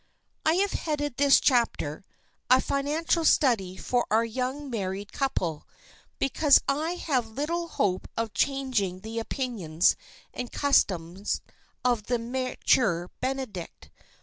I 0.47 0.53
have 0.55 0.71
headed 0.71 1.17
this 1.17 1.39
chapter 1.39 2.03
"A 2.49 2.59
Financial 2.59 3.23
Study 3.23 3.77
for 3.77 4.07
Our 4.09 4.25
Young 4.25 4.67
Married 4.67 5.13
Couple," 5.13 5.67
because 6.17 6.59
I 6.67 6.93
have 6.93 7.27
little 7.27 7.67
hope 7.67 8.07
of 8.17 8.33
changing 8.33 9.01
the 9.01 9.19
opinions 9.19 9.95
and 10.33 10.51
custom 10.51 11.23
of 11.85 12.05
the 12.07 12.17
mature 12.17 13.09
benedict. 13.19 13.91